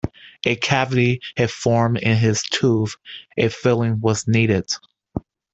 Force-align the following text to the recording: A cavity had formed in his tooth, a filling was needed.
A 0.47 0.55
cavity 0.55 1.21
had 1.37 1.51
formed 1.51 1.99
in 1.99 2.17
his 2.17 2.41
tooth, 2.41 2.95
a 3.37 3.49
filling 3.49 3.99
was 4.01 4.27
needed. 4.27 4.65